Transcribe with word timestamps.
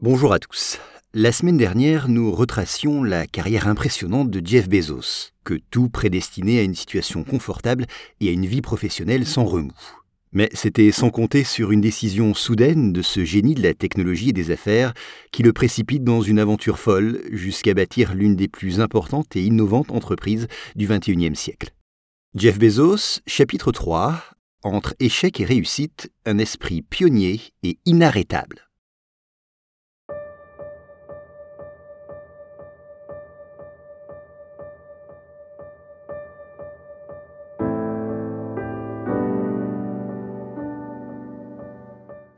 Bonjour 0.00 0.32
à 0.32 0.38
tous. 0.38 0.78
La 1.12 1.32
semaine 1.32 1.56
dernière, 1.56 2.06
nous 2.06 2.30
retracions 2.30 3.02
la 3.02 3.26
carrière 3.26 3.66
impressionnante 3.66 4.30
de 4.30 4.40
Jeff 4.46 4.68
Bezos, 4.68 5.32
que 5.42 5.58
tout 5.72 5.88
prédestinait 5.88 6.60
à 6.60 6.62
une 6.62 6.76
situation 6.76 7.24
confortable 7.24 7.84
et 8.20 8.28
à 8.28 8.30
une 8.30 8.46
vie 8.46 8.60
professionnelle 8.60 9.26
sans 9.26 9.44
remous. 9.44 9.72
Mais 10.30 10.50
c'était 10.52 10.92
sans 10.92 11.10
compter 11.10 11.42
sur 11.42 11.72
une 11.72 11.80
décision 11.80 12.32
soudaine 12.32 12.92
de 12.92 13.02
ce 13.02 13.24
génie 13.24 13.56
de 13.56 13.62
la 13.64 13.74
technologie 13.74 14.28
et 14.28 14.32
des 14.32 14.52
affaires 14.52 14.94
qui 15.32 15.42
le 15.42 15.52
précipite 15.52 16.04
dans 16.04 16.22
une 16.22 16.38
aventure 16.38 16.78
folle 16.78 17.20
jusqu'à 17.32 17.74
bâtir 17.74 18.14
l'une 18.14 18.36
des 18.36 18.46
plus 18.46 18.78
importantes 18.78 19.34
et 19.34 19.42
innovantes 19.42 19.90
entreprises 19.90 20.46
du 20.76 20.86
XXIe 20.86 21.34
siècle. 21.34 21.74
Jeff 22.36 22.56
Bezos, 22.56 23.18
chapitre 23.26 23.72
3, 23.72 24.22
entre 24.62 24.94
échec 25.00 25.40
et 25.40 25.44
réussite, 25.44 26.12
un 26.24 26.38
esprit 26.38 26.82
pionnier 26.82 27.40
et 27.64 27.78
inarrêtable. 27.84 28.67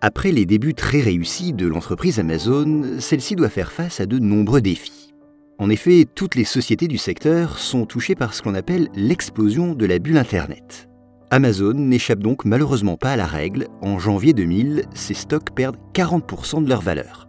Après 0.02 0.32
les 0.32 0.46
débuts 0.46 0.72
très 0.72 1.00
réussis 1.00 1.52
de 1.52 1.66
l'entreprise 1.66 2.18
Amazon, 2.18 2.98
celle-ci 3.00 3.36
doit 3.36 3.50
faire 3.50 3.70
face 3.70 4.00
à 4.00 4.06
de 4.06 4.18
nombreux 4.18 4.62
défis. 4.62 5.12
En 5.58 5.68
effet, 5.68 6.06
toutes 6.14 6.36
les 6.36 6.44
sociétés 6.44 6.88
du 6.88 6.96
secteur 6.96 7.58
sont 7.58 7.84
touchées 7.84 8.14
par 8.14 8.32
ce 8.32 8.40
qu'on 8.40 8.54
appelle 8.54 8.88
l'explosion 8.94 9.74
de 9.74 9.84
la 9.84 9.98
bulle 9.98 10.16
Internet. 10.16 10.88
Amazon 11.30 11.74
n'échappe 11.74 12.20
donc 12.20 12.46
malheureusement 12.46 12.96
pas 12.96 13.12
à 13.12 13.16
la 13.16 13.26
règle. 13.26 13.68
En 13.82 13.98
janvier 13.98 14.32
2000, 14.32 14.84
ses 14.94 15.12
stocks 15.12 15.54
perdent 15.54 15.76
40% 15.92 16.64
de 16.64 16.68
leur 16.70 16.80
valeur. 16.80 17.28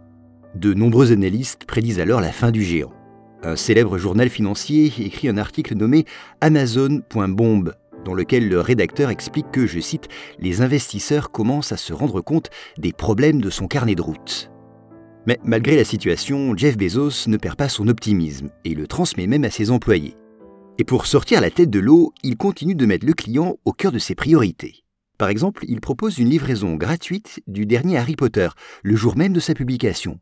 De 0.54 0.72
nombreux 0.72 1.12
analystes 1.12 1.66
prédisent 1.66 2.00
alors 2.00 2.22
la 2.22 2.32
fin 2.32 2.50
du 2.50 2.62
géant. 2.62 2.92
Un 3.42 3.56
célèbre 3.56 3.98
journal 3.98 4.30
financier 4.30 4.86
écrit 4.86 5.28
un 5.28 5.36
article 5.36 5.74
nommé 5.74 6.06
Amazon.bombe 6.40 7.74
dans 8.04 8.14
lequel 8.14 8.48
le 8.48 8.60
rédacteur 8.60 9.10
explique 9.10 9.50
que, 9.50 9.66
je 9.66 9.80
cite, 9.80 10.08
les 10.38 10.60
investisseurs 10.60 11.30
commencent 11.30 11.72
à 11.72 11.76
se 11.76 11.92
rendre 11.92 12.20
compte 12.20 12.50
des 12.78 12.92
problèmes 12.92 13.40
de 13.40 13.50
son 13.50 13.68
carnet 13.68 13.94
de 13.94 14.02
route. 14.02 14.50
Mais 15.26 15.38
malgré 15.44 15.76
la 15.76 15.84
situation, 15.84 16.56
Jeff 16.56 16.76
Bezos 16.76 17.28
ne 17.28 17.36
perd 17.36 17.56
pas 17.56 17.68
son 17.68 17.88
optimisme 17.88 18.50
et 18.64 18.74
le 18.74 18.86
transmet 18.86 19.26
même 19.26 19.44
à 19.44 19.50
ses 19.50 19.70
employés. 19.70 20.16
Et 20.78 20.84
pour 20.84 21.06
sortir 21.06 21.40
la 21.40 21.50
tête 21.50 21.70
de 21.70 21.78
l'eau, 21.78 22.12
il 22.22 22.36
continue 22.36 22.74
de 22.74 22.86
mettre 22.86 23.06
le 23.06 23.12
client 23.12 23.56
au 23.64 23.72
cœur 23.72 23.92
de 23.92 23.98
ses 23.98 24.14
priorités. 24.14 24.82
Par 25.18 25.28
exemple, 25.28 25.64
il 25.68 25.80
propose 25.80 26.18
une 26.18 26.30
livraison 26.30 26.74
gratuite 26.74 27.40
du 27.46 27.66
dernier 27.66 27.98
Harry 27.98 28.16
Potter, 28.16 28.48
le 28.82 28.96
jour 28.96 29.16
même 29.16 29.32
de 29.32 29.38
sa 29.38 29.54
publication. 29.54 30.18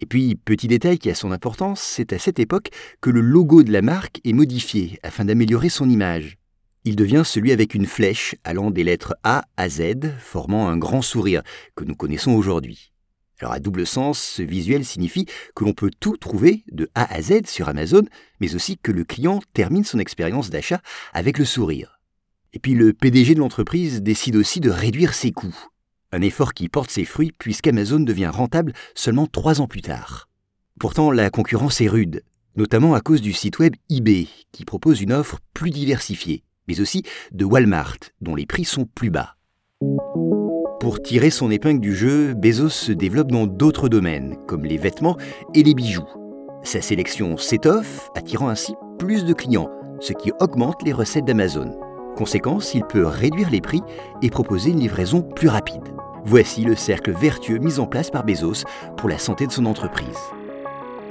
Et 0.00 0.06
puis, 0.06 0.34
petit 0.34 0.68
détail 0.68 0.98
qui 0.98 1.08
a 1.08 1.14
son 1.14 1.32
importance, 1.32 1.80
c'est 1.80 2.12
à 2.12 2.18
cette 2.18 2.38
époque 2.38 2.68
que 3.00 3.08
le 3.08 3.22
logo 3.22 3.62
de 3.62 3.72
la 3.72 3.80
marque 3.80 4.20
est 4.24 4.34
modifié 4.34 4.98
afin 5.02 5.24
d'améliorer 5.24 5.70
son 5.70 5.88
image 5.88 6.36
il 6.86 6.94
devient 6.94 7.22
celui 7.24 7.50
avec 7.50 7.74
une 7.74 7.84
flèche 7.84 8.36
allant 8.44 8.70
des 8.70 8.84
lettres 8.84 9.16
A 9.24 9.46
à 9.56 9.68
Z, 9.68 10.12
formant 10.20 10.68
un 10.68 10.76
grand 10.76 11.02
sourire 11.02 11.42
que 11.74 11.82
nous 11.82 11.96
connaissons 11.96 12.30
aujourd'hui. 12.30 12.92
Alors 13.40 13.52
à 13.52 13.58
double 13.58 13.84
sens, 13.84 14.20
ce 14.20 14.42
visuel 14.42 14.84
signifie 14.84 15.26
que 15.56 15.64
l'on 15.64 15.72
peut 15.72 15.90
tout 15.98 16.16
trouver 16.16 16.62
de 16.70 16.88
A 16.94 17.12
à 17.12 17.20
Z 17.20 17.46
sur 17.46 17.68
Amazon, 17.68 18.04
mais 18.40 18.54
aussi 18.54 18.78
que 18.78 18.92
le 18.92 19.02
client 19.02 19.42
termine 19.52 19.82
son 19.82 19.98
expérience 19.98 20.48
d'achat 20.48 20.80
avec 21.12 21.38
le 21.38 21.44
sourire. 21.44 21.98
Et 22.52 22.60
puis 22.60 22.74
le 22.74 22.92
PDG 22.92 23.34
de 23.34 23.40
l'entreprise 23.40 24.00
décide 24.00 24.36
aussi 24.36 24.60
de 24.60 24.70
réduire 24.70 25.12
ses 25.12 25.32
coûts. 25.32 25.58
Un 26.12 26.22
effort 26.22 26.54
qui 26.54 26.68
porte 26.68 26.92
ses 26.92 27.04
fruits 27.04 27.32
puisqu'Amazon 27.36 27.98
devient 27.98 28.30
rentable 28.32 28.72
seulement 28.94 29.26
trois 29.26 29.60
ans 29.60 29.66
plus 29.66 29.82
tard. 29.82 30.28
Pourtant, 30.78 31.10
la 31.10 31.30
concurrence 31.30 31.80
est 31.80 31.88
rude, 31.88 32.22
notamment 32.54 32.94
à 32.94 33.00
cause 33.00 33.20
du 33.20 33.32
site 33.32 33.58
web 33.58 33.74
eBay, 33.90 34.28
qui 34.52 34.64
propose 34.64 35.02
une 35.02 35.12
offre 35.12 35.40
plus 35.52 35.70
diversifiée 35.70 36.44
mais 36.68 36.80
aussi 36.80 37.02
de 37.32 37.44
Walmart, 37.44 37.98
dont 38.20 38.34
les 38.34 38.46
prix 38.46 38.64
sont 38.64 38.84
plus 38.84 39.10
bas. 39.10 39.36
Pour 40.80 41.02
tirer 41.02 41.30
son 41.30 41.50
épingle 41.50 41.80
du 41.80 41.94
jeu, 41.94 42.34
Bezos 42.34 42.68
se 42.68 42.92
développe 42.92 43.32
dans 43.32 43.46
d'autres 43.46 43.88
domaines, 43.88 44.36
comme 44.46 44.64
les 44.64 44.76
vêtements 44.76 45.16
et 45.54 45.62
les 45.62 45.74
bijoux. 45.74 46.08
Sa 46.62 46.80
sélection 46.80 47.36
s'étoffe, 47.36 48.08
attirant 48.14 48.48
ainsi 48.48 48.74
plus 48.98 49.24
de 49.24 49.32
clients, 49.32 49.70
ce 50.00 50.12
qui 50.12 50.32
augmente 50.40 50.82
les 50.84 50.92
recettes 50.92 51.24
d'Amazon. 51.24 51.78
Conséquence, 52.16 52.74
il 52.74 52.84
peut 52.84 53.06
réduire 53.06 53.50
les 53.50 53.60
prix 53.60 53.82
et 54.22 54.30
proposer 54.30 54.70
une 54.70 54.80
livraison 54.80 55.22
plus 55.22 55.48
rapide. 55.48 55.82
Voici 56.24 56.62
le 56.62 56.74
cercle 56.74 57.12
vertueux 57.12 57.58
mis 57.58 57.78
en 57.78 57.86
place 57.86 58.10
par 58.10 58.24
Bezos 58.24 58.64
pour 58.96 59.08
la 59.08 59.18
santé 59.18 59.46
de 59.46 59.52
son 59.52 59.66
entreprise. 59.66 60.18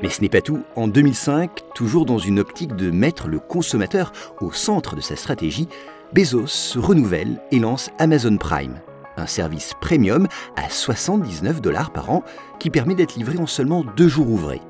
Mais 0.02 0.10
ce 0.10 0.22
n'est 0.22 0.30
pas 0.30 0.42
tout. 0.42 0.64
En 0.76 0.88
2005, 0.88 1.74
toujours 1.74 2.06
dans 2.06 2.18
une 2.18 2.40
optique 2.40 2.76
de 2.76 2.92
mettre 2.92 3.28
le 3.28 3.40
consommateur 3.40 4.12
au 4.42 4.52
centre 4.52 4.96
de 4.96 5.02
sa 5.02 5.16
stratégie, 5.16 5.68
Bezos 6.14 6.48
se 6.48 6.80
renouvelle 6.80 7.42
et 7.52 7.60
lance 7.60 7.90
Amazon 8.00 8.38
Prime, 8.38 8.80
un 9.18 9.26
service 9.26 9.74
premium 9.82 10.28
à 10.56 10.70
79 10.70 11.62
dollars 11.62 11.92
par 11.92 12.10
an 12.12 12.24
qui 12.60 12.70
permet 12.70 12.96
d'être 12.96 13.16
livré 13.16 13.38
en 13.38 13.48
seulement 13.48 13.84
deux 13.96 14.08
jours 14.08 14.30
ouvrés. 14.30 14.62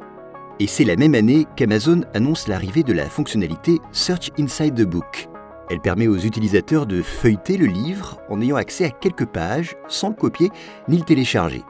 Et 0.59 0.67
c'est 0.67 0.85
la 0.85 0.95
même 0.95 1.15
année 1.15 1.45
qu'Amazon 1.57 2.01
annonce 2.13 2.47
l'arrivée 2.47 2.83
de 2.83 2.93
la 2.93 3.09
fonctionnalité 3.09 3.79
Search 3.91 4.31
Inside 4.39 4.75
the 4.75 4.89
Book. 4.89 5.27
Elle 5.69 5.81
permet 5.81 6.07
aux 6.07 6.17
utilisateurs 6.17 6.85
de 6.85 7.01
feuilleter 7.01 7.57
le 7.57 7.65
livre 7.65 8.19
en 8.29 8.39
ayant 8.39 8.55
accès 8.55 8.85
à 8.85 8.91
quelques 8.91 9.25
pages 9.25 9.75
sans 9.87 10.09
le 10.09 10.15
copier 10.15 10.51
ni 10.87 10.97
le 10.97 11.03
télécharger. 11.03 11.63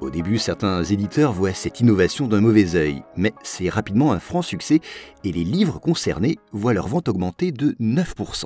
Au 0.00 0.10
début, 0.10 0.38
certains 0.38 0.82
éditeurs 0.84 1.32
voient 1.32 1.54
cette 1.54 1.80
innovation 1.80 2.26
d'un 2.26 2.40
mauvais 2.40 2.74
œil, 2.74 3.02
mais 3.16 3.32
c'est 3.42 3.68
rapidement 3.68 4.12
un 4.12 4.18
franc 4.18 4.42
succès 4.42 4.80
et 5.22 5.32
les 5.32 5.44
livres 5.44 5.78
concernés 5.78 6.38
voient 6.52 6.74
leur 6.74 6.88
vente 6.88 7.08
augmenter 7.08 7.52
de 7.52 7.72
9%. 7.80 8.44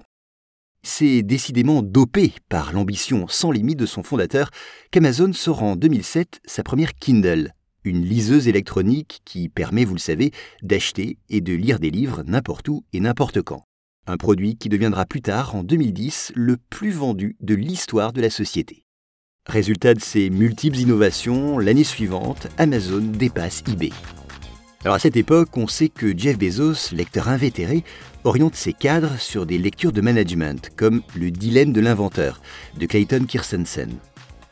C'est 0.82 1.22
décidément 1.22 1.82
dopé 1.82 2.32
par 2.48 2.72
l'ambition 2.72 3.26
sans 3.28 3.50
limite 3.50 3.78
de 3.78 3.86
son 3.86 4.02
fondateur 4.02 4.50
qu'Amazon 4.90 5.32
sort 5.32 5.62
en 5.62 5.74
2007 5.74 6.40
sa 6.44 6.62
première 6.62 6.94
Kindle, 6.94 7.52
une 7.82 8.04
liseuse 8.04 8.46
électronique 8.46 9.20
qui 9.24 9.48
permet, 9.48 9.84
vous 9.84 9.94
le 9.94 10.00
savez, 10.00 10.32
d'acheter 10.62 11.18
et 11.28 11.40
de 11.40 11.54
lire 11.54 11.80
des 11.80 11.90
livres 11.90 12.22
n'importe 12.26 12.68
où 12.68 12.84
et 12.92 13.00
n'importe 13.00 13.42
quand. 13.42 13.64
Un 14.06 14.16
produit 14.16 14.56
qui 14.56 14.68
deviendra 14.68 15.06
plus 15.06 15.22
tard, 15.22 15.54
en 15.54 15.64
2010, 15.64 16.32
le 16.34 16.56
plus 16.56 16.90
vendu 16.90 17.36
de 17.40 17.54
l'histoire 17.54 18.12
de 18.12 18.22
la 18.22 18.30
société. 18.30 18.84
Résultat 19.48 19.94
de 19.94 20.00
ces 20.00 20.28
multiples 20.28 20.76
innovations, 20.76 21.58
l'année 21.58 21.82
suivante, 21.82 22.48
Amazon 22.58 23.00
dépasse 23.00 23.62
eBay. 23.66 23.92
Alors 24.84 24.96
à 24.96 24.98
cette 24.98 25.16
époque, 25.16 25.56
on 25.56 25.66
sait 25.66 25.88
que 25.88 26.16
Jeff 26.16 26.38
Bezos, 26.38 26.94
lecteur 26.94 27.28
invétéré, 27.28 27.82
oriente 28.24 28.54
ses 28.54 28.74
cadres 28.74 29.18
sur 29.18 29.46
des 29.46 29.56
lectures 29.56 29.92
de 29.92 30.02
management, 30.02 30.70
comme 30.76 31.00
Le 31.16 31.30
dilemme 31.30 31.72
de 31.72 31.80
l'inventeur 31.80 32.42
de 32.78 32.84
Clayton 32.84 33.24
Kirstensen. 33.26 33.94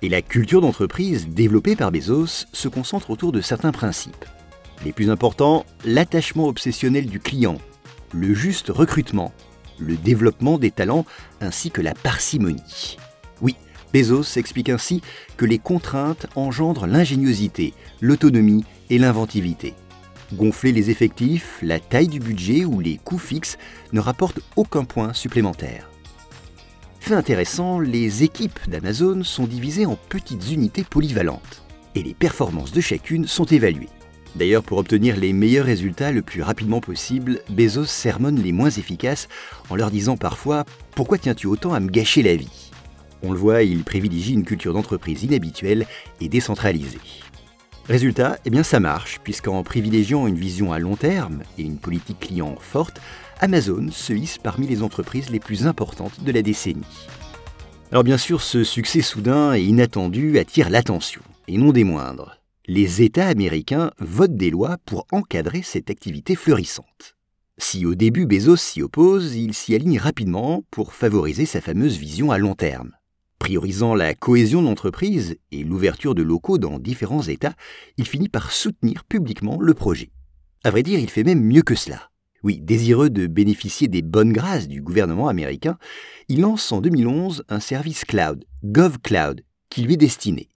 Et 0.01 0.09
la 0.09 0.23
culture 0.23 0.63
d'entreprise 0.63 1.29
développée 1.29 1.77
par 1.77 1.93
Bezos 1.93 2.47
se 2.53 2.69
concentre 2.69 3.11
autour 3.11 3.33
de 3.33 3.43
certains 3.43 3.73
principes. 3.73 4.25
Les 4.83 4.93
plus 4.93 5.11
importants, 5.11 5.67
l'attachement 5.85 6.49
obsessionnel 6.49 7.05
du 7.05 7.21
client, 7.21 7.59
le 8.15 8.33
juste 8.33 8.71
recrutement, 8.71 9.33
le 9.79 9.97
développement 9.97 10.57
des 10.57 10.71
talents 10.71 11.05
ainsi 11.43 11.71
que 11.71 11.83
la 11.83 11.93
parcimonie. 11.93 12.97
Bezos 13.93 14.37
explique 14.37 14.69
ainsi 14.69 15.03
que 15.37 15.45
les 15.45 15.59
contraintes 15.59 16.27
engendrent 16.35 16.87
l'ingéniosité, 16.87 17.75
l'autonomie 18.01 18.65
et 18.91 18.99
l'inventivité. 18.99 19.75
Gonfler 20.35 20.73
les 20.73 20.91
effectifs, 20.91 21.59
la 21.63 21.79
taille 21.79 22.09
du 22.09 22.19
budget 22.19 22.65
ou 22.65 22.81
les 22.81 22.99
coûts 22.99 23.19
fixes 23.19 23.59
ne 23.93 24.01
rapportent 24.01 24.41
aucun 24.57 24.85
point 24.85 25.13
supplémentaire. 25.13 25.89
Fait 26.99 27.15
intéressant, 27.15 27.79
les 27.79 28.25
équipes 28.25 28.59
d'Amazon 28.69 29.23
sont 29.23 29.47
divisées 29.47 29.87
en 29.87 29.97
petites 30.09 30.51
unités 30.51 30.83
polyvalentes 30.83 31.63
et 31.95 32.03
les 32.03 32.15
performances 32.15 32.73
de 32.73 32.81
chacune 32.81 33.29
sont 33.29 33.45
évaluées. 33.45 33.89
D'ailleurs, 34.35 34.65
pour 34.65 34.79
obtenir 34.79 35.17
les 35.17 35.33
meilleurs 35.33 35.65
résultats 35.65 36.11
le 36.11 36.21
plus 36.21 36.43
rapidement 36.43 36.81
possible, 36.81 37.41
Bezos 37.49 37.87
sermonne 37.87 38.43
les 38.43 38.53
moins 38.53 38.71
efficaces 38.71 39.29
en 39.71 39.77
leur 39.77 39.91
disant 39.91 40.17
parfois 40.17 40.65
Pourquoi 40.95 41.17
tiens-tu 41.17 41.47
autant 41.47 41.73
à 41.73 41.81
me 41.81 41.89
gâcher 41.89 42.23
la 42.23 42.35
vie? 42.35 42.66
On 43.27 43.33
le 43.33 43.39
voit, 43.39 43.63
il 43.63 43.85
privilégie 43.85 44.35
une 44.35 44.45
culture 44.45 44.73
d'entreprise 44.73 45.23
inhabituelle 45.23 45.87
et 46.21 46.29
décentralisée. 46.29 47.01
Résultat, 47.89 48.39
eh 48.45 48.51
bien 48.51 48.63
ça 48.63 48.81
marche, 48.81 49.21
puisqu'en 49.23 49.63
privilégiant 49.63 50.27
une 50.27 50.39
vision 50.39 50.73
à 50.73 50.79
long 50.79 50.97
terme 50.97 51.43
et 51.59 51.63
une 51.63 51.79
politique 51.79 52.21
client 52.21 52.57
forte, 52.59 53.01
Amazon 53.41 53.89
se 53.91 54.13
hisse 54.13 54.39
parmi 54.39 54.67
les 54.67 54.83
entreprises 54.83 55.31
les 55.31 55.39
plus 55.41 55.67
importantes 55.67 56.25
de 56.25 56.33
la 56.33 56.43
décennie. 56.43 56.83
Alors 57.93 58.03
bien 58.03 58.19
sûr, 58.19 58.43
ce 58.43 58.65
succès 58.65 59.03
soudain 59.03 59.55
et 59.55 59.63
inattendu 59.63 60.39
attire 60.39 60.71
l'attention, 60.71 61.23
et 61.47 61.59
non 61.59 61.71
des 61.71 61.85
moindres. 61.85 62.39
Les 62.67 63.03
États 63.03 63.29
américains 63.29 63.93
votent 64.01 64.37
des 64.37 64.51
lois 64.51 64.79
pour 64.85 65.07
encadrer 65.13 65.63
cette 65.63 65.89
activité 65.89 66.35
fleurissante. 66.35 67.15
Si 67.59 67.87
au 67.87 67.95
début 67.95 68.27
Bezos 68.27 68.57
s'y 68.57 68.83
oppose, 68.83 69.37
il 69.37 69.55
s'y 69.55 69.77
aligne 69.77 69.99
rapidement 69.99 70.65
pour 70.73 70.93
favoriser 70.93 71.47
sa 71.47 71.61
fameuse 71.61 71.97
vision 71.97 72.33
à 72.33 72.39
long 72.39 72.55
terme. 72.55 72.96
Priorisant 73.39 73.95
la 73.95 74.15
cohésion 74.15 74.63
d'entreprise 74.63 75.37
et 75.53 75.63
l'ouverture 75.63 76.15
de 76.15 76.23
locaux 76.23 76.59
dans 76.59 76.79
différents 76.79 77.23
États, 77.23 77.55
il 77.97 78.07
finit 78.07 78.29
par 78.29 78.51
soutenir 78.51 79.05
publiquement 79.05 79.59
le 79.61 79.75
projet. 79.75 80.11
À 80.65 80.71
vrai 80.71 80.83
dire, 80.83 80.99
il 80.99 81.11
fait 81.11 81.25
même 81.25 81.43
mieux 81.43 81.63
que 81.63 81.75
cela. 81.75 82.11
Oui, 82.43 82.61
désireux 82.61 83.11
de 83.11 83.27
bénéficier 83.27 83.89
des 83.89 84.03
bonnes 84.03 84.33
grâces 84.33 84.69
du 84.69 84.81
gouvernement 84.83 85.29
américain, 85.29 85.79
il 86.29 86.41
lance 86.41 86.71
en 86.73 86.81
2011 86.81 87.45
un 87.49 87.61
service 87.61 88.05
cloud, 88.05 88.45
GovCloud, 88.65 89.43
qui 89.71 89.83
lui 89.83 89.95
est 89.95 89.99
destiné. 89.99 90.49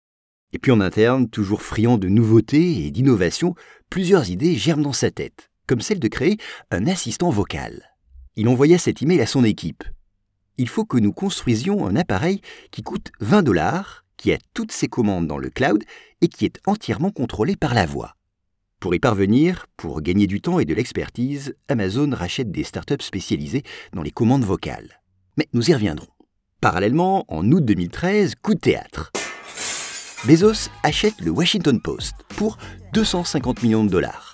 Et 0.52 0.58
puis 0.58 0.72
en 0.72 0.80
interne, 0.80 1.28
toujours 1.28 1.62
friand 1.62 1.98
de 1.98 2.08
nouveautés 2.08 2.86
et 2.86 2.90
d'innovations, 2.90 3.54
plusieurs 3.88 4.30
idées 4.30 4.56
germent 4.56 4.82
dans 4.82 4.92
sa 4.92 5.10
tête, 5.10 5.50
comme 5.66 5.80
celle 5.80 6.00
de 6.00 6.08
créer 6.08 6.38
un 6.70 6.86
assistant 6.86 7.30
vocal. 7.30 7.94
Il 8.36 8.48
envoya 8.48 8.78
cet 8.78 9.02
email 9.02 9.20
à 9.20 9.26
son 9.26 9.44
équipe. 9.44 9.84
Il 10.60 10.68
faut 10.68 10.84
que 10.84 10.98
nous 10.98 11.14
construisions 11.14 11.86
un 11.86 11.96
appareil 11.96 12.42
qui 12.70 12.82
coûte 12.82 13.12
20 13.20 13.42
dollars, 13.42 14.04
qui 14.18 14.30
a 14.30 14.36
toutes 14.52 14.72
ses 14.72 14.88
commandes 14.88 15.26
dans 15.26 15.38
le 15.38 15.48
cloud 15.48 15.82
et 16.20 16.28
qui 16.28 16.44
est 16.44 16.60
entièrement 16.66 17.10
contrôlé 17.10 17.56
par 17.56 17.72
la 17.72 17.86
voix. 17.86 18.14
Pour 18.78 18.94
y 18.94 18.98
parvenir, 18.98 19.64
pour 19.78 20.02
gagner 20.02 20.26
du 20.26 20.42
temps 20.42 20.58
et 20.58 20.66
de 20.66 20.74
l'expertise, 20.74 21.54
Amazon 21.68 22.10
rachète 22.12 22.50
des 22.50 22.62
startups 22.62 23.00
spécialisées 23.00 23.62
dans 23.94 24.02
les 24.02 24.10
commandes 24.10 24.44
vocales. 24.44 25.00
Mais 25.38 25.48
nous 25.54 25.70
y 25.70 25.72
reviendrons. 25.72 26.12
Parallèlement, 26.60 27.24
en 27.28 27.50
août 27.50 27.64
2013, 27.64 28.34
coup 28.42 28.52
de 28.52 28.60
théâtre. 28.60 29.12
Bezos 30.26 30.68
achète 30.82 31.22
le 31.22 31.30
Washington 31.30 31.80
Post 31.80 32.16
pour 32.36 32.58
250 32.92 33.62
millions 33.62 33.84
de 33.84 33.88
dollars. 33.88 34.29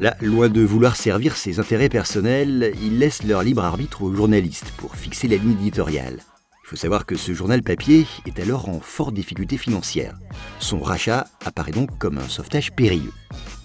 Là, 0.00 0.16
loin 0.20 0.48
de 0.48 0.60
vouloir 0.60 0.96
servir 0.96 1.36
ses 1.36 1.60
intérêts 1.60 1.88
personnels, 1.88 2.74
il 2.82 2.98
laisse 2.98 3.22
leur 3.22 3.42
libre 3.42 3.64
arbitre 3.64 4.02
aux 4.02 4.12
journalistes 4.12 4.72
pour 4.76 4.96
fixer 4.96 5.28
la 5.28 5.36
ligne 5.36 5.52
éditoriale. 5.52 6.18
Il 6.64 6.68
faut 6.68 6.76
savoir 6.76 7.06
que 7.06 7.16
ce 7.16 7.32
journal 7.32 7.62
papier 7.62 8.06
est 8.26 8.40
alors 8.40 8.68
en 8.68 8.80
forte 8.80 9.14
difficulté 9.14 9.56
financière. 9.56 10.18
Son 10.58 10.80
rachat 10.80 11.28
apparaît 11.44 11.72
donc 11.72 11.96
comme 11.98 12.18
un 12.18 12.28
sauvetage 12.28 12.72
périlleux. 12.72 13.12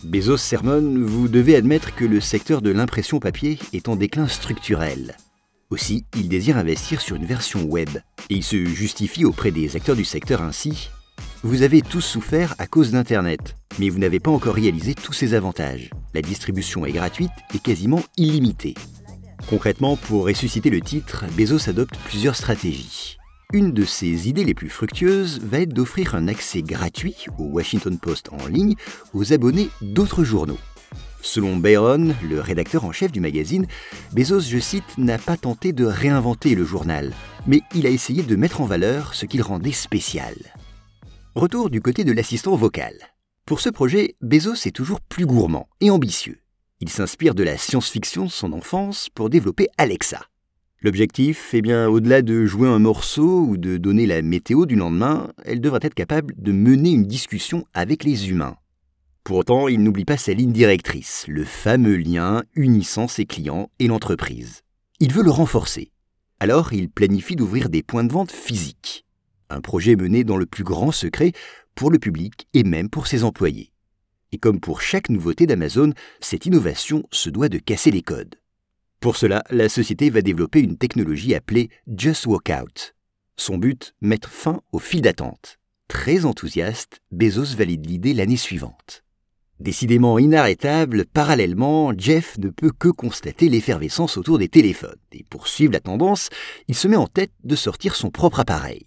Bezos 0.03 0.37
sermonne, 0.37 1.03
vous 1.03 1.27
devez 1.27 1.55
admettre 1.55 1.95
que 1.95 2.05
le 2.05 2.19
secteur 2.19 2.61
de 2.61 2.69
l'impression 2.69 3.19
papier 3.19 3.57
est 3.73 3.89
en 3.89 3.95
déclin 3.95 4.27
structurel. 4.27 5.15
Aussi, 5.71 6.05
il 6.15 6.29
désire 6.29 6.57
investir 6.57 7.01
sur 7.01 7.15
une 7.15 7.25
version 7.25 7.63
web. 7.63 7.89
Et 8.29 8.35
il 8.35 8.43
se 8.43 8.65
justifie 8.65 9.25
auprès 9.25 9.51
des 9.51 9.75
acteurs 9.75 9.95
du 9.95 10.05
secteur 10.05 10.41
ainsi 10.41 10.89
vous 11.43 11.61
avez 11.61 11.81
tous 11.81 12.01
souffert 12.01 12.55
à 12.59 12.67
cause 12.67 12.91
d'Internet, 12.91 13.55
mais 13.79 13.89
vous 13.89 13.99
n'avez 13.99 14.19
pas 14.19 14.31
encore 14.31 14.55
réalisé 14.55 14.93
tous 14.93 15.13
ses 15.13 15.33
avantages. 15.33 15.89
La 16.13 16.21
distribution 16.21 16.85
est 16.85 16.91
gratuite 16.91 17.31
et 17.53 17.59
quasiment 17.59 18.01
illimitée. 18.17 18.75
Concrètement, 19.49 19.95
pour 19.95 20.25
ressusciter 20.25 20.69
le 20.69 20.81
titre, 20.81 21.25
Bezos 21.37 21.69
adopte 21.69 21.97
plusieurs 22.05 22.35
stratégies. 22.35 23.17
Une 23.51 23.71
de 23.71 23.83
ses 23.83 24.29
idées 24.29 24.43
les 24.43 24.53
plus 24.53 24.69
fructueuses 24.69 25.39
va 25.41 25.61
être 25.61 25.73
d'offrir 25.73 26.13
un 26.13 26.27
accès 26.27 26.61
gratuit 26.61 27.25
au 27.39 27.45
Washington 27.45 27.97
Post 27.97 28.29
en 28.31 28.47
ligne 28.47 28.75
aux 29.13 29.33
abonnés 29.33 29.69
d'autres 29.81 30.23
journaux. 30.23 30.59
Selon 31.21 31.57
Byron, 31.57 32.15
le 32.29 32.39
rédacteur 32.41 32.85
en 32.85 32.91
chef 32.91 33.11
du 33.11 33.19
magazine, 33.19 33.65
Bezos, 34.13 34.41
je 34.41 34.59
cite, 34.59 34.97
n'a 34.97 35.17
pas 35.17 35.35
tenté 35.35 35.73
de 35.73 35.85
réinventer 35.85 36.53
le 36.55 36.63
journal, 36.63 37.13
mais 37.47 37.61
il 37.73 37.87
a 37.87 37.89
essayé 37.89 38.23
de 38.23 38.35
mettre 38.35 38.61
en 38.61 38.65
valeur 38.65 39.15
ce 39.15 39.25
qu'il 39.25 39.41
rendait 39.41 39.71
spécial. 39.71 40.35
Retour 41.39 41.69
du 41.69 41.79
côté 41.79 42.03
de 42.03 42.11
l'assistant 42.11 42.57
vocal. 42.57 42.93
Pour 43.45 43.61
ce 43.61 43.69
projet, 43.69 44.15
Bezos 44.19 44.67
est 44.67 44.75
toujours 44.75 44.99
plus 44.99 45.25
gourmand 45.25 45.69
et 45.79 45.89
ambitieux. 45.89 46.39
Il 46.81 46.89
s'inspire 46.89 47.33
de 47.33 47.43
la 47.43 47.55
science-fiction 47.55 48.25
de 48.25 48.29
son 48.29 48.51
enfance 48.51 49.07
pour 49.07 49.29
développer 49.29 49.69
Alexa. 49.77 50.25
L'objectif, 50.81 51.53
eh 51.53 51.61
bien, 51.61 51.87
au-delà 51.87 52.23
de 52.23 52.45
jouer 52.45 52.67
un 52.67 52.79
morceau 52.79 53.45
ou 53.47 53.55
de 53.55 53.77
donner 53.77 54.05
la 54.05 54.21
météo 54.21 54.65
du 54.65 54.75
lendemain, 54.75 55.31
elle 55.45 55.61
devrait 55.61 55.79
être 55.83 55.93
capable 55.93 56.33
de 56.37 56.51
mener 56.51 56.89
une 56.89 57.07
discussion 57.07 57.65
avec 57.73 58.03
les 58.03 58.29
humains. 58.29 58.57
Pour 59.23 59.37
autant, 59.37 59.69
il 59.69 59.81
n'oublie 59.81 60.03
pas 60.03 60.17
sa 60.17 60.33
ligne 60.33 60.51
directrice, 60.51 61.23
le 61.29 61.45
fameux 61.45 61.95
lien 61.95 62.43
unissant 62.53 63.07
ses 63.07 63.25
clients 63.25 63.69
et 63.79 63.87
l'entreprise. 63.87 64.63
Il 64.99 65.13
veut 65.13 65.23
le 65.23 65.31
renforcer. 65.31 65.93
Alors, 66.41 66.73
il 66.73 66.89
planifie 66.89 67.37
d'ouvrir 67.37 67.69
des 67.69 67.81
points 67.81 68.03
de 68.03 68.11
vente 68.11 68.33
physiques 68.33 69.05
un 69.49 69.61
projet 69.61 69.95
mené 69.95 70.23
dans 70.23 70.37
le 70.37 70.45
plus 70.45 70.63
grand 70.63 70.91
secret 70.91 71.33
pour 71.75 71.91
le 71.91 71.99
public 71.99 72.47
et 72.53 72.63
même 72.63 72.89
pour 72.89 73.07
ses 73.07 73.23
employés. 73.23 73.71
Et 74.31 74.37
comme 74.37 74.59
pour 74.59 74.81
chaque 74.81 75.09
nouveauté 75.09 75.47
d'Amazon, 75.47 75.93
cette 76.19 76.45
innovation 76.45 77.03
se 77.11 77.29
doit 77.29 77.49
de 77.49 77.57
casser 77.57 77.91
les 77.91 78.03
codes. 78.03 78.35
Pour 78.99 79.15
cela, 79.15 79.43
la 79.49 79.69
société 79.69 80.09
va 80.09 80.21
développer 80.21 80.59
une 80.59 80.77
technologie 80.77 81.33
appelée 81.33 81.69
Just 81.87 82.25
Walk 82.25 82.51
Out. 82.61 82.95
Son 83.37 83.57
but, 83.57 83.95
mettre 84.01 84.29
fin 84.29 84.61
aux 84.71 84.79
files 84.79 85.01
d'attente. 85.01 85.57
Très 85.87 86.25
enthousiaste, 86.25 86.99
Bezos 87.11 87.55
valide 87.55 87.89
l'idée 87.89 88.13
l'année 88.13 88.37
suivante. 88.37 89.03
Décidément 89.59 90.19
inarrêtable, 90.19 91.05
parallèlement, 91.05 91.93
Jeff 91.97 92.37
ne 92.37 92.49
peut 92.49 92.71
que 92.77 92.89
constater 92.89 93.49
l'effervescence 93.49 94.17
autour 94.17 94.37
des 94.37 94.47
téléphones. 94.47 94.99
Et 95.11 95.25
pour 95.29 95.47
suivre 95.47 95.73
la 95.73 95.79
tendance, 95.79 96.29
il 96.67 96.75
se 96.75 96.87
met 96.87 96.95
en 96.95 97.07
tête 97.07 97.31
de 97.43 97.55
sortir 97.55 97.95
son 97.95 98.09
propre 98.09 98.39
appareil. 98.39 98.85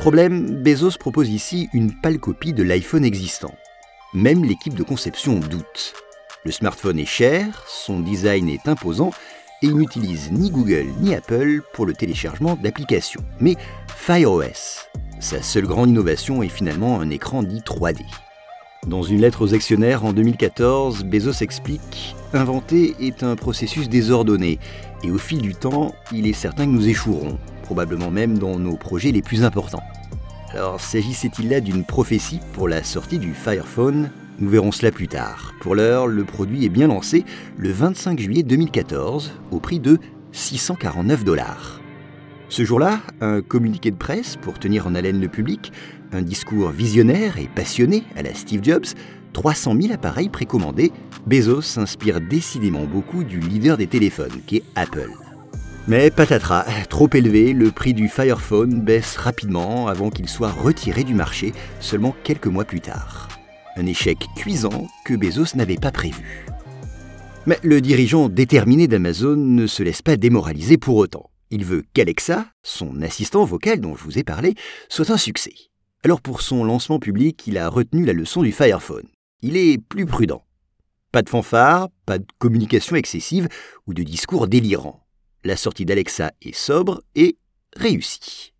Problème, 0.00 0.62
Bezos 0.62 0.96
propose 0.98 1.28
ici 1.28 1.68
une 1.74 1.92
pâle 1.92 2.18
copie 2.18 2.54
de 2.54 2.62
l'iPhone 2.62 3.04
existant. 3.04 3.54
Même 4.14 4.46
l'équipe 4.46 4.72
de 4.72 4.82
conception 4.82 5.38
doute. 5.38 5.92
Le 6.42 6.52
smartphone 6.52 6.98
est 6.98 7.04
cher, 7.04 7.64
son 7.68 8.00
design 8.00 8.48
est 8.48 8.66
imposant 8.66 9.10
et 9.60 9.66
il 9.66 9.74
n'utilise 9.74 10.32
ni 10.32 10.50
Google 10.50 10.86
ni 11.00 11.14
Apple 11.14 11.60
pour 11.74 11.84
le 11.84 11.92
téléchargement 11.92 12.56
d'applications, 12.56 13.22
mais 13.40 13.56
Fire 13.94 14.32
OS. 14.32 14.88
Sa 15.18 15.42
seule 15.42 15.66
grande 15.66 15.90
innovation 15.90 16.42
est 16.42 16.48
finalement 16.48 16.98
un 16.98 17.10
écran 17.10 17.42
dit 17.42 17.60
3D. 17.60 17.98
Dans 18.86 19.02
une 19.02 19.20
lettre 19.20 19.44
aux 19.44 19.52
actionnaires 19.52 20.06
en 20.06 20.14
2014, 20.14 21.04
Bezos 21.04 21.42
explique 21.42 22.16
Inventer 22.32 22.96
est 23.00 23.22
un 23.22 23.36
processus 23.36 23.90
désordonné, 23.90 24.60
et 25.04 25.10
au 25.10 25.18
fil 25.18 25.42
du 25.42 25.54
temps, 25.54 25.94
il 26.10 26.26
est 26.26 26.32
certain 26.32 26.64
que 26.64 26.70
nous 26.70 26.88
échouerons 26.88 27.38
probablement 27.70 28.10
même 28.10 28.36
dans 28.36 28.58
nos 28.58 28.74
projets 28.74 29.12
les 29.12 29.22
plus 29.22 29.44
importants. 29.44 29.84
Alors 30.52 30.80
s'agissait-il 30.80 31.48
là 31.48 31.60
d'une 31.60 31.84
prophétie 31.84 32.40
pour 32.52 32.66
la 32.66 32.82
sortie 32.82 33.20
du 33.20 33.32
Fire 33.32 33.68
Phone 33.68 34.10
Nous 34.40 34.48
verrons 34.48 34.72
cela 34.72 34.90
plus 34.90 35.06
tard. 35.06 35.54
Pour 35.60 35.76
l'heure, 35.76 36.08
le 36.08 36.24
produit 36.24 36.64
est 36.64 36.68
bien 36.68 36.88
lancé 36.88 37.24
le 37.56 37.70
25 37.70 38.18
juillet 38.18 38.42
2014 38.42 39.30
au 39.52 39.60
prix 39.60 39.78
de 39.78 39.98
649 40.32 41.22
dollars. 41.22 41.80
Ce 42.48 42.64
jour-là, 42.64 42.98
un 43.20 43.40
communiqué 43.40 43.92
de 43.92 43.96
presse 43.96 44.34
pour 44.34 44.58
tenir 44.58 44.88
en 44.88 44.96
haleine 44.96 45.20
le 45.20 45.28
public, 45.28 45.70
un 46.10 46.22
discours 46.22 46.70
visionnaire 46.70 47.38
et 47.38 47.48
passionné 47.54 48.02
à 48.16 48.22
la 48.22 48.34
Steve 48.34 48.64
Jobs, 48.64 48.86
300 49.32 49.76
000 49.80 49.94
appareils 49.94 50.28
précommandés, 50.28 50.90
Bezos 51.24 51.62
s'inspire 51.62 52.20
décidément 52.20 52.86
beaucoup 52.86 53.22
du 53.22 53.38
leader 53.38 53.76
des 53.76 53.86
téléphones, 53.86 54.40
qui 54.44 54.56
est 54.56 54.64
Apple. 54.74 55.29
Mais 55.88 56.10
patatras, 56.10 56.66
trop 56.88 57.08
élevé, 57.14 57.52
le 57.52 57.72
prix 57.72 57.94
du 57.94 58.08
Fire 58.08 58.40
Phone 58.40 58.82
baisse 58.82 59.16
rapidement 59.16 59.88
avant 59.88 60.10
qu'il 60.10 60.28
soit 60.28 60.52
retiré 60.52 61.04
du 61.04 61.14
marché 61.14 61.52
seulement 61.80 62.14
quelques 62.22 62.46
mois 62.46 62.66
plus 62.66 62.82
tard. 62.82 63.28
Un 63.76 63.86
échec 63.86 64.18
cuisant 64.36 64.86
que 65.06 65.14
Bezos 65.14 65.56
n'avait 65.56 65.76
pas 65.76 65.90
prévu. 65.90 66.46
Mais 67.46 67.58
le 67.62 67.80
dirigeant 67.80 68.28
déterminé 68.28 68.88
d'Amazon 68.88 69.36
ne 69.36 69.66
se 69.66 69.82
laisse 69.82 70.02
pas 70.02 70.16
démoraliser 70.16 70.76
pour 70.76 70.96
autant. 70.96 71.30
Il 71.50 71.64
veut 71.64 71.84
qu'Alexa, 71.94 72.46
son 72.62 73.00
assistant 73.00 73.44
vocal 73.44 73.80
dont 73.80 73.96
je 73.96 74.04
vous 74.04 74.18
ai 74.18 74.22
parlé, 74.22 74.54
soit 74.88 75.10
un 75.10 75.16
succès. 75.16 75.54
Alors 76.04 76.20
pour 76.20 76.42
son 76.42 76.62
lancement 76.62 76.98
public, 76.98 77.42
il 77.46 77.56
a 77.56 77.68
retenu 77.68 78.04
la 78.04 78.12
leçon 78.12 78.42
du 78.42 78.52
Fire 78.52 78.82
Phone. 78.82 79.08
Il 79.40 79.56
est 79.56 79.78
plus 79.78 80.04
prudent. 80.04 80.44
Pas 81.10 81.22
de 81.22 81.30
fanfare, 81.30 81.88
pas 82.04 82.18
de 82.18 82.26
communication 82.38 82.96
excessive 82.96 83.48
ou 83.86 83.94
de 83.94 84.02
discours 84.02 84.46
délirants 84.46 85.00
la 85.44 85.56
sortie 85.56 85.84
d'Alexa 85.84 86.32
est 86.42 86.54
sobre 86.54 87.02
et 87.14 87.38
réussie. 87.76 88.52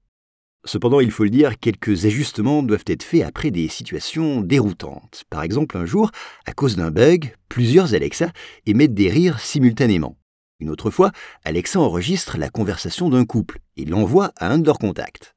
Cependant, 0.65 1.01
il 1.01 1.11
faut 1.11 1.25
le 1.25 1.31
dire, 1.31 1.59
quelques 1.59 2.05
ajustements 2.05 2.63
doivent 2.63 2.85
être 2.87 3.03
faits 3.03 3.23
après 3.23 3.51
des 3.51 3.69
situations 3.69 4.43
déroutantes. 4.43 5.25
Par 5.31 5.43
exemple, 5.43 5.79
un 5.79 5.87
jour, 5.87 6.11
à 6.45 6.53
cause 6.53 6.77
d'un 6.77 6.91
bug, 6.91 7.35
plusieurs 7.49 7.95
Alexa 7.95 8.31
émettent 8.67 8.95
des 8.95 9.09
rires 9.09 9.41
simultanément. 9.41 10.19
Une 10.59 10.69
autre 10.69 10.91
fois, 10.91 11.13
Alexa 11.45 11.81
enregistre 11.81 12.37
la 12.37 12.51
conversation 12.51 13.09
d'un 13.09 13.25
couple 13.25 13.61
et 13.79 13.87
l'envoie 13.87 14.33
à 14.37 14.51
un 14.51 14.59
de 14.59 14.67
leurs 14.67 14.79
contacts. 14.79 15.35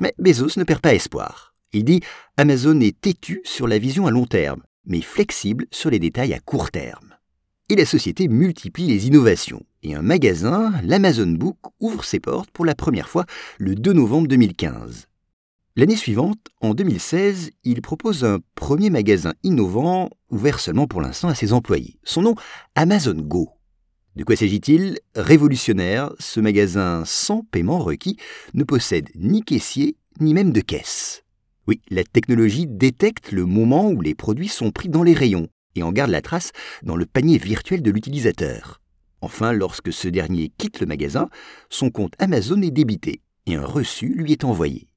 Mais 0.00 0.14
Bezos 0.18 0.58
ne 0.58 0.64
perd 0.64 0.80
pas 0.80 0.94
espoir. 0.94 1.52
Il 1.72 1.84
dit 1.84 2.00
Amazon 2.38 2.80
est 2.80 2.98
têtu 2.98 3.42
sur 3.44 3.68
la 3.68 3.78
vision 3.78 4.06
à 4.06 4.10
long 4.10 4.24
terme, 4.24 4.62
mais 4.86 5.02
flexible 5.02 5.66
sur 5.70 5.90
les 5.90 5.98
détails 5.98 6.32
à 6.32 6.40
court 6.40 6.70
terme 6.70 7.15
et 7.68 7.76
la 7.76 7.84
société 7.84 8.28
multiplie 8.28 8.86
les 8.86 9.06
innovations. 9.06 9.64
Et 9.82 9.94
un 9.94 10.02
magasin, 10.02 10.72
l'Amazon 10.82 11.26
Book, 11.26 11.56
ouvre 11.80 12.04
ses 12.04 12.20
portes 12.20 12.50
pour 12.50 12.64
la 12.64 12.74
première 12.74 13.08
fois 13.08 13.24
le 13.58 13.74
2 13.74 13.92
novembre 13.92 14.28
2015. 14.28 15.06
L'année 15.74 15.96
suivante, 15.96 16.38
en 16.60 16.74
2016, 16.74 17.50
il 17.64 17.82
propose 17.82 18.24
un 18.24 18.38
premier 18.54 18.88
magasin 18.88 19.34
innovant, 19.42 20.08
ouvert 20.30 20.58
seulement 20.58 20.86
pour 20.86 21.02
l'instant 21.02 21.28
à 21.28 21.34
ses 21.34 21.52
employés. 21.52 21.98
Son 22.02 22.22
nom, 22.22 22.34
Amazon 22.74 23.14
Go. 23.14 23.50
De 24.14 24.24
quoi 24.24 24.36
s'agit-il? 24.36 24.98
Révolutionnaire, 25.14 26.12
ce 26.18 26.40
magasin 26.40 27.02
sans 27.04 27.42
paiement 27.42 27.78
requis 27.78 28.16
ne 28.54 28.64
possède 28.64 29.10
ni 29.16 29.42
caissier 29.42 29.96
ni 30.20 30.32
même 30.32 30.52
de 30.52 30.60
caisse. 30.60 31.24
Oui, 31.66 31.82
la 31.90 32.04
technologie 32.04 32.66
détecte 32.66 33.32
le 33.32 33.44
moment 33.44 33.90
où 33.90 34.00
les 34.00 34.14
produits 34.14 34.48
sont 34.48 34.70
pris 34.70 34.88
dans 34.88 35.02
les 35.02 35.12
rayons 35.12 35.48
et 35.76 35.82
en 35.82 35.92
garde 35.92 36.10
la 36.10 36.22
trace 36.22 36.52
dans 36.82 36.96
le 36.96 37.06
panier 37.06 37.38
virtuel 37.38 37.82
de 37.82 37.90
l'utilisateur. 37.90 38.80
Enfin, 39.20 39.52
lorsque 39.52 39.92
ce 39.92 40.08
dernier 40.08 40.52
quitte 40.58 40.80
le 40.80 40.86
magasin, 40.86 41.28
son 41.70 41.90
compte 41.90 42.14
Amazon 42.18 42.60
est 42.62 42.70
débité 42.70 43.20
et 43.46 43.56
un 43.56 43.64
reçu 43.64 44.14
lui 44.14 44.32
est 44.32 44.44
envoyé. 44.44 44.88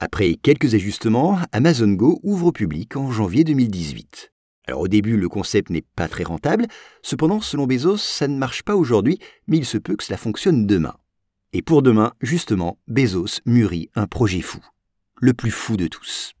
Après 0.00 0.34
quelques 0.34 0.74
ajustements, 0.74 1.38
Amazon 1.52 1.92
Go 1.92 2.20
ouvre 2.22 2.46
au 2.46 2.52
public 2.52 2.96
en 2.96 3.10
janvier 3.10 3.44
2018. 3.44 4.32
Alors 4.68 4.82
au 4.82 4.88
début, 4.88 5.16
le 5.16 5.28
concept 5.28 5.70
n'est 5.70 5.84
pas 5.96 6.08
très 6.08 6.24
rentable, 6.24 6.66
cependant, 7.02 7.40
selon 7.40 7.66
Bezos, 7.66 7.96
ça 7.96 8.28
ne 8.28 8.36
marche 8.36 8.62
pas 8.62 8.76
aujourd'hui, 8.76 9.18
mais 9.46 9.56
il 9.56 9.64
se 9.64 9.78
peut 9.78 9.96
que 9.96 10.04
cela 10.04 10.18
fonctionne 10.18 10.66
demain. 10.66 10.94
Et 11.52 11.62
pour 11.62 11.82
demain, 11.82 12.12
justement, 12.20 12.78
Bezos 12.86 13.40
mûrit 13.46 13.88
un 13.94 14.06
projet 14.06 14.42
fou. 14.42 14.60
Le 15.16 15.32
plus 15.32 15.50
fou 15.50 15.76
de 15.76 15.88
tous. 15.88 16.34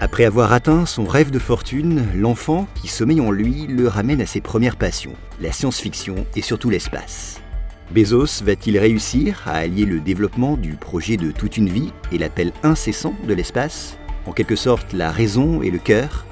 Après 0.00 0.24
avoir 0.24 0.52
atteint 0.52 0.86
son 0.86 1.04
rêve 1.04 1.32
de 1.32 1.40
fortune, 1.40 2.04
l'enfant 2.14 2.68
qui 2.80 2.86
sommeille 2.86 3.20
en 3.20 3.32
lui 3.32 3.66
le 3.66 3.88
ramène 3.88 4.20
à 4.20 4.26
ses 4.26 4.40
premières 4.40 4.76
passions, 4.76 5.14
la 5.40 5.50
science-fiction 5.50 6.24
et 6.36 6.42
surtout 6.42 6.70
l'espace. 6.70 7.40
Bezos 7.90 8.44
va-t-il 8.44 8.78
réussir 8.78 9.42
à 9.46 9.54
allier 9.54 9.84
le 9.84 9.98
développement 9.98 10.56
du 10.56 10.74
projet 10.74 11.16
de 11.16 11.32
toute 11.32 11.56
une 11.56 11.68
vie 11.68 11.92
et 12.12 12.18
l'appel 12.18 12.52
incessant 12.62 13.14
de 13.26 13.34
l'espace? 13.34 13.98
En 14.26 14.32
quelque 14.32 14.56
sorte 14.56 14.92
la 14.92 15.10
raison 15.10 15.62
et 15.62 15.70
le 15.70 15.78
cœur? 15.78 16.26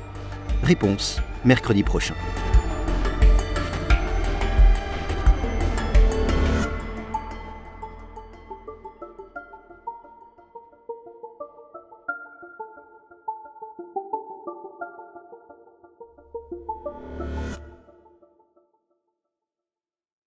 Réponse 0.63 1.21
mercredi 1.45 1.83
prochain. 1.83 2.15